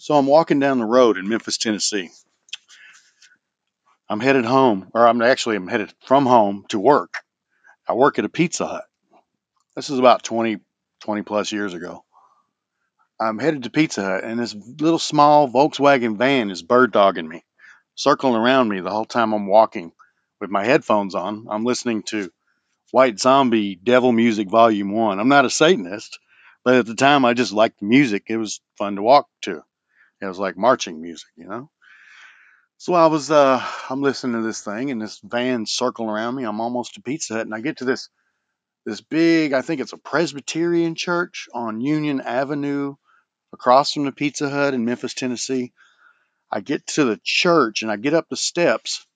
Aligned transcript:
So 0.00 0.16
I'm 0.16 0.24
walking 0.24 0.60
down 0.60 0.78
the 0.78 0.86
road 0.86 1.18
in 1.18 1.28
Memphis, 1.28 1.58
Tennessee. 1.58 2.08
I'm 4.08 4.18
headed 4.18 4.46
home, 4.46 4.88
or 4.94 5.06
I'm 5.06 5.20
actually 5.20 5.56
I'm 5.56 5.68
headed 5.68 5.92
from 6.06 6.24
home 6.24 6.64
to 6.70 6.80
work. 6.80 7.18
I 7.86 7.92
work 7.92 8.18
at 8.18 8.24
a 8.24 8.30
Pizza 8.30 8.66
Hut. 8.66 8.84
This 9.76 9.90
is 9.90 9.98
about 9.98 10.22
20, 10.22 10.56
20 11.00 11.22
plus 11.22 11.52
years 11.52 11.74
ago. 11.74 12.02
I'm 13.20 13.38
headed 13.38 13.64
to 13.64 13.70
Pizza 13.70 14.02
Hut, 14.02 14.24
and 14.24 14.40
this 14.40 14.54
little 14.54 14.98
small 14.98 15.50
Volkswagen 15.50 16.16
van 16.16 16.50
is 16.50 16.62
bird 16.62 16.92
dogging 16.92 17.28
me, 17.28 17.44
circling 17.94 18.36
around 18.36 18.70
me 18.70 18.80
the 18.80 18.90
whole 18.90 19.04
time 19.04 19.34
I'm 19.34 19.48
walking 19.48 19.92
with 20.40 20.48
my 20.48 20.64
headphones 20.64 21.14
on. 21.14 21.46
I'm 21.50 21.66
listening 21.66 22.04
to 22.04 22.32
White 22.90 23.20
Zombie 23.20 23.74
Devil 23.76 24.12
Music 24.12 24.48
Volume 24.48 24.92
1. 24.92 25.20
I'm 25.20 25.28
not 25.28 25.44
a 25.44 25.50
Satanist, 25.50 26.18
but 26.64 26.76
at 26.76 26.86
the 26.86 26.94
time 26.94 27.26
I 27.26 27.34
just 27.34 27.52
liked 27.52 27.80
the 27.80 27.86
music. 27.86 28.24
It 28.28 28.38
was 28.38 28.62
fun 28.78 28.96
to 28.96 29.02
walk 29.02 29.28
to. 29.42 29.62
It 30.20 30.26
was 30.26 30.38
like 30.38 30.56
marching 30.56 31.00
music, 31.00 31.30
you 31.36 31.46
know? 31.46 31.70
So 32.76 32.94
I 32.94 33.06
was, 33.06 33.30
uh, 33.30 33.62
I'm 33.88 34.02
listening 34.02 34.40
to 34.40 34.46
this 34.46 34.62
thing 34.62 34.90
and 34.90 35.00
this 35.00 35.20
van 35.22 35.66
circling 35.66 36.08
around 36.08 36.34
me. 36.34 36.44
I'm 36.44 36.60
almost 36.60 36.94
to 36.94 37.02
Pizza 37.02 37.34
Hut 37.34 37.46
and 37.46 37.54
I 37.54 37.60
get 37.60 37.78
to 37.78 37.84
this, 37.84 38.08
this 38.86 39.00
big, 39.00 39.52
I 39.52 39.62
think 39.62 39.80
it's 39.80 39.92
a 39.92 39.98
Presbyterian 39.98 40.94
church 40.94 41.48
on 41.52 41.80
Union 41.80 42.20
Avenue 42.20 42.94
across 43.52 43.92
from 43.92 44.04
the 44.04 44.12
Pizza 44.12 44.48
Hut 44.48 44.74
in 44.74 44.84
Memphis, 44.84 45.14
Tennessee. 45.14 45.72
I 46.50 46.60
get 46.60 46.86
to 46.88 47.04
the 47.04 47.20
church 47.22 47.82
and 47.82 47.90
I 47.90 47.96
get 47.96 48.14
up 48.14 48.28
the 48.28 48.36
steps. 48.36 49.06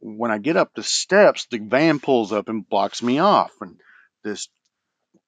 When 0.00 0.30
I 0.30 0.38
get 0.38 0.56
up 0.56 0.74
the 0.74 0.82
steps, 0.82 1.46
the 1.50 1.58
van 1.58 2.00
pulls 2.00 2.32
up 2.32 2.48
and 2.48 2.68
blocks 2.68 3.02
me 3.02 3.18
off. 3.18 3.52
And 3.60 3.80
this 4.22 4.48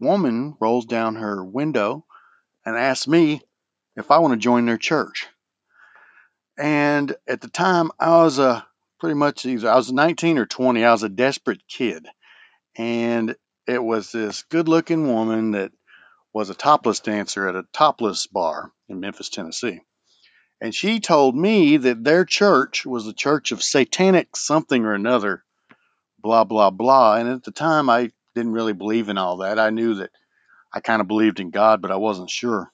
woman 0.00 0.56
rolls 0.60 0.86
down 0.86 1.16
her 1.16 1.44
window 1.44 2.04
and 2.64 2.76
asks 2.76 3.06
me 3.06 3.42
if 3.96 4.10
I 4.10 4.18
want 4.18 4.32
to 4.32 4.38
join 4.38 4.66
their 4.66 4.78
church. 4.78 5.26
And 6.58 7.14
at 7.28 7.40
the 7.40 7.48
time, 7.48 7.90
I 7.98 8.22
was 8.22 8.38
a 8.38 8.66
pretty 8.98 9.14
much 9.14 9.44
either 9.44 9.70
I 9.70 9.76
was 9.76 9.92
19 9.92 10.38
or 10.38 10.46
20. 10.46 10.84
I 10.84 10.92
was 10.92 11.02
a 11.02 11.08
desperate 11.08 11.62
kid, 11.68 12.06
and 12.76 13.36
it 13.66 13.82
was 13.82 14.12
this 14.12 14.44
good-looking 14.44 15.06
woman 15.06 15.52
that 15.52 15.72
was 16.32 16.50
a 16.50 16.54
topless 16.54 17.00
dancer 17.00 17.48
at 17.48 17.56
a 17.56 17.64
topless 17.72 18.26
bar 18.26 18.70
in 18.88 19.00
Memphis, 19.00 19.28
Tennessee. 19.28 19.80
And 20.60 20.74
she 20.74 21.00
told 21.00 21.36
me 21.36 21.76
that 21.76 22.02
their 22.02 22.24
church 22.24 22.86
was 22.86 23.06
a 23.06 23.12
church 23.12 23.52
of 23.52 23.62
satanic 23.62 24.36
something 24.36 24.84
or 24.84 24.94
another, 24.94 25.44
blah, 26.18 26.44
blah, 26.44 26.70
blah. 26.70 27.16
And 27.16 27.28
at 27.28 27.44
the 27.44 27.50
time, 27.50 27.90
I 27.90 28.10
didn't 28.34 28.52
really 28.52 28.72
believe 28.72 29.08
in 29.08 29.18
all 29.18 29.38
that. 29.38 29.58
I 29.58 29.70
knew 29.70 29.96
that 29.96 30.10
I 30.72 30.80
kind 30.80 31.00
of 31.00 31.08
believed 31.08 31.40
in 31.40 31.50
God, 31.50 31.82
but 31.82 31.90
I 31.90 31.96
wasn't 31.96 32.30
sure. 32.30 32.72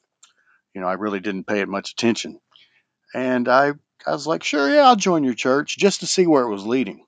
You 0.75 0.81
know, 0.81 0.87
I 0.87 0.95
really 0.95 1.20
didn't 1.20 1.47
pay 1.47 1.61
it 1.61 1.69
much 1.69 1.92
attention. 1.92 2.41
And 3.15 3.48
I, 3.48 3.73
I 4.06 4.12
was 4.12 4.27
like, 4.27 4.42
sure, 4.42 4.70
yeah, 4.70 4.83
I'll 4.83 4.97
join 4.97 5.25
your 5.25 5.34
church 5.34 5.77
just 5.77 6.01
to 6.01 6.06
see 6.06 6.27
where 6.27 6.45
it 6.45 6.51
was 6.51 6.67
leading. 6.67 7.05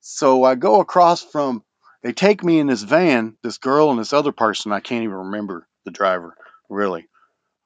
So 0.00 0.44
I 0.44 0.54
go 0.54 0.80
across 0.80 1.22
from, 1.22 1.62
they 2.02 2.12
take 2.12 2.42
me 2.42 2.58
in 2.58 2.66
this 2.66 2.82
van, 2.82 3.36
this 3.42 3.58
girl 3.58 3.90
and 3.90 3.98
this 3.98 4.12
other 4.12 4.32
person. 4.32 4.72
I 4.72 4.80
can't 4.80 5.04
even 5.04 5.16
remember 5.16 5.66
the 5.84 5.90
driver, 5.90 6.34
really. 6.68 7.08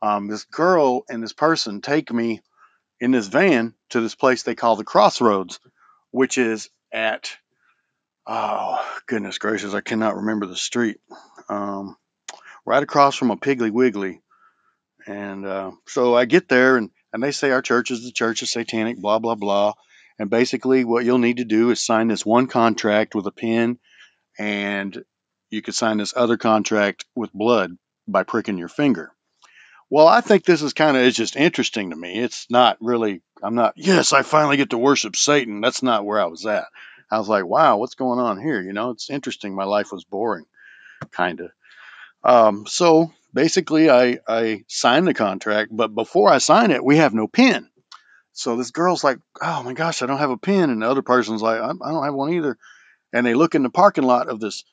Um, 0.01 0.27
this 0.27 0.45
girl 0.45 1.05
and 1.09 1.23
this 1.23 1.33
person 1.33 1.81
take 1.81 2.13
me 2.13 2.41
in 3.01 3.11
this 3.11 3.29
van 3.29 3.75
to 3.91 4.01
this 4.01 4.15
place 4.15 4.43
they 4.43 4.55
call 4.55 4.77
the 4.77 4.85
Crossroads, 4.85 5.61
which 6.11 6.39
is 6.39 6.71
at, 6.93 7.37
oh, 8.27 8.85
goodness 9.07 9.39
gracious, 9.39 9.75
I 9.75 9.81
cannot 9.81 10.17
remember 10.17 10.47
the 10.47 10.57
street. 10.57 10.99
Um, 11.49 11.97
right 12.65 12.83
across 12.83 13.15
from 13.15 13.31
a 13.31 13.37
Piggly 13.37 13.71
Wiggly. 13.71 14.22
And 15.07 15.45
uh, 15.47 15.73
so 15.87 16.15
I 16.15 16.25
get 16.25 16.49
there 16.49 16.77
and 16.77 16.91
and 17.13 17.23
they 17.23 17.33
say 17.33 17.51
our 17.51 17.63
church 17.63 17.91
is 17.91 18.05
the 18.05 18.13
church 18.13 18.43
of 18.43 18.49
satanic, 18.49 18.99
blah, 18.99 19.19
blah, 19.19 19.35
blah. 19.35 19.75
And 20.19 20.31
basically, 20.31 20.85
what 20.85 21.05
you'll 21.05 21.19
need 21.19 21.39
to 21.39 21.45
do 21.45 21.71
is 21.71 21.85
sign 21.85 22.09
this 22.09 22.25
one 22.25 22.47
contract 22.47 23.15
with 23.15 23.27
a 23.27 23.33
pen, 23.33 23.79
and 24.39 25.05
you 25.51 25.63
could 25.63 25.75
sign 25.75 25.99
this 25.99 26.15
other 26.17 26.37
contract 26.37 27.05
with 27.15 27.33
blood 27.33 27.77
by 28.09 28.23
pricking 28.23 28.59
your 28.59 28.69
finger. 28.69 29.13
Well, 29.91 30.09
I 30.09 30.23
think 30.23 30.45
this 30.45 30.63
is 30.63 30.73
kind 30.73 30.97
of 30.97 31.03
it's 31.03 31.17
just 31.17 31.37
interesting 31.37 31.91
to 31.91 31.97
me. 31.97 32.19
It's 32.19 32.47
not 32.49 32.79
really. 32.81 33.21
I'm 33.43 33.55
not. 33.55 33.75
Yes, 33.77 34.13
I 34.13 34.23
finally 34.23 34.57
get 34.57 34.71
to 34.71 34.79
worship 34.79 35.17
Satan. 35.17 35.61
That's 35.61 35.83
not 35.83 36.07
where 36.07 36.21
I 36.21 36.27
was 36.27 36.47
at. 36.47 36.65
I 37.11 37.19
was 37.19 37.29
like, 37.29 37.45
wow, 37.45 37.77
what's 37.77 37.95
going 37.95 38.19
on 38.19 38.41
here? 38.41 38.63
You 38.63 38.73
know, 38.73 38.91
it's 38.91 39.11
interesting. 39.11 39.55
My 39.55 39.65
life 39.65 39.93
was 39.93 40.05
boring, 40.05 40.47
kind 41.11 41.41
of. 41.41 41.51
Um, 42.25 42.65
so 42.67 43.13
basically, 43.33 43.91
I, 43.91 44.19
I 44.29 44.65
signed 44.69 45.07
the 45.07 45.15
contract, 45.15 45.71
but 45.73 45.95
before 45.95 46.31
I 46.31 46.39
sign 46.39 46.71
it, 46.71 46.85
we 46.85 46.99
have 46.99 47.15
no 47.15 47.27
pen. 47.27 47.69
So 48.33 48.57
this 48.57 48.71
girl's 48.71 49.05
like, 49.05 49.19
oh 49.41 49.63
my 49.63 49.75
gosh, 49.75 50.03
I 50.03 50.07
don't 50.07 50.19
have 50.19 50.31
a 50.31 50.39
pen. 50.39 50.71
And 50.71 50.83
the 50.83 50.91
other 50.91 51.03
person's 51.03 51.43
like, 51.43 51.61
I, 51.61 51.71
I 51.71 51.93
don't 51.93 52.05
have 52.05 52.15
one 52.15 52.33
either. 52.33 52.57
And 53.13 53.27
they 53.27 53.35
look 53.35 53.55
in 53.55 53.63
the 53.63 53.71
parking 53.71 54.05
lot 54.05 54.29
of 54.29 54.41
this 54.41 54.65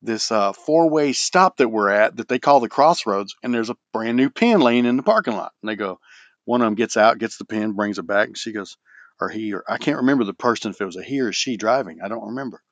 this 0.00 0.30
uh, 0.30 0.52
four 0.52 0.90
way 0.90 1.14
stop 1.14 1.56
that 1.56 1.68
we're 1.68 1.88
at 1.88 2.16
that 2.18 2.28
they 2.28 2.38
call 2.38 2.60
the 2.60 2.68
crossroads, 2.68 3.36
and 3.42 3.54
there's 3.54 3.70
a 3.70 3.76
brand 3.92 4.18
new 4.18 4.28
pen 4.28 4.60
laying 4.60 4.84
in 4.84 4.98
the 4.98 5.02
parking 5.02 5.34
lot. 5.34 5.52
And 5.62 5.70
they 5.70 5.76
go, 5.76 5.98
one 6.44 6.60
of 6.60 6.66
them 6.66 6.74
gets 6.74 6.98
out, 6.98 7.18
gets 7.18 7.38
the 7.38 7.46
pen, 7.46 7.72
brings 7.72 7.98
it 7.98 8.06
back, 8.06 8.28
and 8.28 8.36
she 8.36 8.52
goes, 8.52 8.76
or 9.18 9.30
he, 9.30 9.54
or 9.54 9.64
I 9.66 9.78
can't 9.78 9.98
remember 9.98 10.24
the 10.24 10.34
person 10.34 10.70
if 10.70 10.80
it 10.80 10.84
was 10.84 10.96
a 10.96 11.02
he 11.02 11.20
or 11.20 11.32
she 11.32 11.56
driving. 11.56 12.00
I 12.02 12.08
don't 12.08 12.28
remember. 12.28 12.62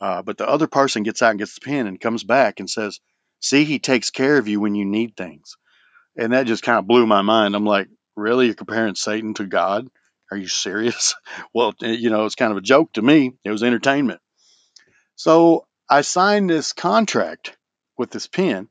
Uh, 0.00 0.22
but 0.22 0.38
the 0.38 0.48
other 0.48 0.66
person 0.66 1.02
gets 1.02 1.22
out 1.22 1.30
and 1.30 1.38
gets 1.38 1.54
the 1.54 1.60
pen 1.60 1.86
and 1.86 2.00
comes 2.00 2.24
back 2.24 2.60
and 2.60 2.70
says, 2.70 3.00
See, 3.40 3.64
he 3.64 3.78
takes 3.78 4.10
care 4.10 4.36
of 4.38 4.48
you 4.48 4.60
when 4.60 4.74
you 4.74 4.84
need 4.84 5.16
things. 5.16 5.56
And 6.16 6.32
that 6.32 6.46
just 6.46 6.62
kind 6.62 6.78
of 6.78 6.86
blew 6.86 7.06
my 7.06 7.22
mind. 7.22 7.56
I'm 7.56 7.64
like, 7.64 7.88
really? 8.16 8.46
You're 8.46 8.54
comparing 8.54 8.94
Satan 8.94 9.34
to 9.34 9.46
God? 9.46 9.88
Are 10.30 10.36
you 10.36 10.48
serious? 10.48 11.14
well, 11.54 11.74
you 11.80 12.10
know, 12.10 12.26
it's 12.26 12.34
kind 12.34 12.52
of 12.52 12.58
a 12.58 12.62
joke 12.62 12.92
to 12.92 13.02
me. 13.02 13.32
It 13.44 13.50
was 13.50 13.62
entertainment. 13.62 14.20
So 15.16 15.66
I 15.88 16.02
signed 16.02 16.48
this 16.50 16.72
contract 16.72 17.56
with 17.98 18.10
this 18.10 18.26
pen, 18.26 18.68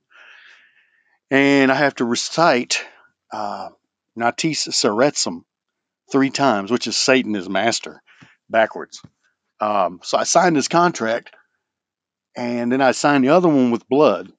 and 1.30 1.72
I 1.72 1.76
have 1.76 1.96
to 1.96 2.06
recite 2.06 2.84
uh, 3.32 3.70
Natis 4.18 4.68
Saretsum 4.70 5.44
three 6.12 6.30
times, 6.30 6.72
which 6.72 6.88
is 6.88 6.98
Satan 6.98 7.36
is 7.36 7.50
master, 7.50 8.02
backwards. 8.50 9.02
Um, 9.60 10.00
so 10.04 10.18
I 10.18 10.24
signed 10.24 10.56
this 10.56 10.68
contract, 10.68 11.36
and 12.36 12.72
then 12.72 12.82
I 12.82 12.92
signed 12.94 13.24
the 13.24 13.30
other 13.30 13.50
one 13.50 13.72
with 13.72 13.88
blood 13.88 14.32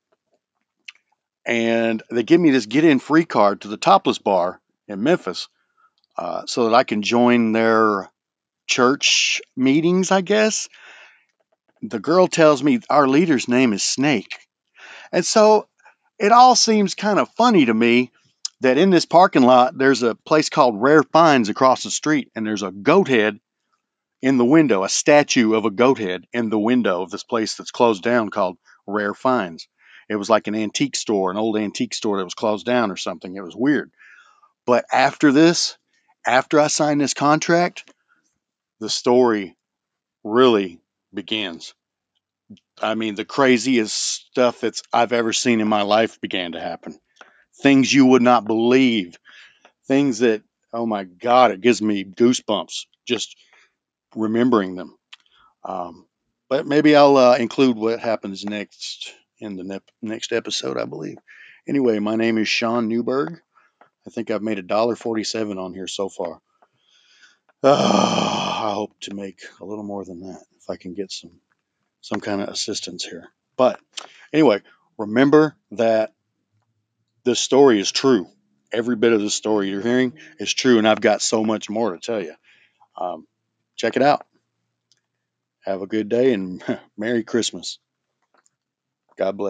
and 1.45 2.03
they 2.11 2.23
give 2.23 2.41
me 2.41 2.51
this 2.51 2.67
get 2.67 2.85
in 2.85 2.99
free 2.99 3.25
card 3.25 3.63
to 3.63 3.69
the 3.69 3.77
topless 3.77 4.19
bar 4.19 4.61
in 4.89 5.03
Memphis 5.03 5.49
uh, 6.19 6.43
so 6.47 6.65
that 6.65 6.75
I 6.75 6.85
can 6.85 7.03
join 7.03 7.53
their 7.53 8.11
church 8.67 9.41
meetings, 9.57 10.11
I 10.11 10.21
guess. 10.21 10.69
The 11.83 11.99
girl 11.99 12.29
tells 12.29 12.63
me 12.63 12.81
our 12.91 13.09
leader's 13.09 13.49
name 13.49 13.73
is 13.73 13.83
Snake. 13.83 14.39
And 15.13 15.25
so 15.25 15.67
it 16.19 16.33
all 16.33 16.55
seems 16.55 16.95
kind 16.95 17.19
of 17.19 17.31
funny 17.31 17.65
to 17.65 17.75
me 17.75 18.13
that 18.61 18.77
in 18.77 18.91
this 18.91 19.07
parking 19.07 19.43
lot, 19.43 19.77
there's 19.77 20.03
a 20.03 20.15
place 20.15 20.51
called 20.51 20.81
Rare 20.81 21.03
Finds 21.03 21.49
across 21.49 21.83
the 21.83 21.91
street, 21.91 22.31
and 22.35 22.47
there's 22.47 22.63
a 22.63 22.71
goat 22.71 23.09
head 23.09 23.41
in 24.21 24.37
the 24.37 24.45
window, 24.45 24.85
a 24.85 24.89
statue 24.89 25.55
of 25.55 25.65
a 25.65 25.71
goat 25.71 25.99
head 25.99 26.27
in 26.33 26.51
the 26.51 26.59
window 26.59 27.03
of 27.03 27.11
this 27.11 27.25
place 27.25 27.55
that's 27.55 27.71
closed 27.71 28.03
down 28.03 28.29
called 28.29 28.59
Rare 28.87 29.15
Finds. 29.15 29.67
It 30.11 30.17
was 30.17 30.29
like 30.29 30.49
an 30.49 30.57
antique 30.57 30.97
store, 30.97 31.31
an 31.31 31.37
old 31.37 31.57
antique 31.57 31.95
store 31.95 32.19
that 32.19 32.25
was 32.25 32.35
closed 32.35 32.67
down 32.67 32.91
or 32.91 32.97
something. 32.97 33.37
It 33.37 33.45
was 33.45 33.55
weird. 33.55 33.93
But 34.67 34.85
after 34.93 35.31
this, 35.31 35.79
after 36.27 36.59
I 36.59 36.67
signed 36.67 37.01
this 37.01 37.15
contract, 37.15 37.89
the 38.81 38.91
story 38.91 39.57
really 40.25 40.81
begins. 41.15 41.75
I 42.83 42.97
mean, 42.97 43.15
the 43.15 43.25
craziest 43.25 43.95
stuff 43.95 44.61
that's 44.61 44.83
I've 44.93 45.13
ever 45.13 45.33
seen 45.33 45.61
in 45.61 45.69
my 45.69 45.83
life 45.83 46.21
began 46.21 46.53
to 46.53 46.61
happen. 46.61 46.99
Things 47.63 47.93
you 47.93 48.07
would 48.07 48.23
not 48.23 48.45
believe. 48.45 49.17
Things 49.87 50.19
that, 50.19 50.43
oh 50.73 50.87
my 50.87 51.05
God, 51.05 51.53
it 51.53 51.61
gives 51.61 51.81
me 51.81 52.03
goosebumps 52.05 52.87
just 53.07 53.37
remembering 54.17 54.75
them. 54.75 54.97
Um, 55.63 56.09
but 56.49 56.67
maybe 56.67 56.97
I'll 56.97 57.17
uh, 57.17 57.37
include 57.37 57.77
what 57.77 58.01
happens 58.01 58.45
next 58.45 59.15
in 59.41 59.57
the 59.57 59.65
ne- 59.65 59.81
next 60.03 60.33
episode, 60.33 60.79
I 60.79 60.85
believe. 60.85 61.19
Anyway, 61.67 61.99
my 61.99 62.17
name 62.17 62.39
is 62.39 62.49
Sean 62.49 62.89
Newberg. 62.89 63.41
I 64.07 64.11
think 64.11 64.31
I've 64.31 64.43
made 64.43 64.59
a 64.59 64.63
dollar 64.63 64.97
forty-seven 64.97 65.59
on 65.59 65.75
here 65.75 65.87
so 65.87 66.09
far. 66.09 66.41
Uh, 67.63 68.61
I 68.63 68.73
hope 68.75 68.99
to 69.01 69.15
make 69.15 69.41
a 69.61 69.65
little 69.65 69.85
more 69.85 70.05
than 70.05 70.21
that 70.21 70.43
if 70.59 70.71
I 70.71 70.77
can 70.77 70.95
get 70.95 71.11
some 71.13 71.41
some 72.01 72.21
kind 72.21 72.41
of 72.41 72.49
assistance 72.49 73.05
here. 73.05 73.29
But 73.57 73.79
anyway, 74.33 74.63
remember 74.99 75.55
that 75.73 76.13
this 77.25 77.41
story 77.41 77.81
is 77.81 77.93
true. 77.93 78.27
Every 78.73 78.97
bit 78.97 79.13
of 79.13 79.21
the 79.21 79.31
story 79.31 79.69
you're 79.69 79.83
hearing 79.83 80.15
is 80.39 80.55
true, 80.55 80.79
and 80.79 80.89
I've 80.89 81.01
got 81.01 81.23
so 81.23 81.45
much 81.45 81.69
more 81.69 81.93
to 81.93 81.99
tell 81.99 82.23
you. 82.23 82.35
Um, 82.97 83.27
check 83.77 83.97
it 83.97 84.03
out. 84.03 84.27
Have 85.65 85.83
a 85.83 85.87
good 85.87 86.09
day 86.09 86.33
and 86.33 86.63
Merry 86.97 87.25
Christmas. 87.25 87.79
God 89.21 89.39
bless. 89.39 89.49